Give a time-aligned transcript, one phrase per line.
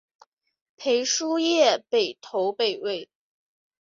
[0.77, 3.07] 裴叔业北投北魏。